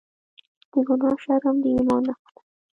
[0.71, 2.41] د ګناه شرم د ایمان نښه ده.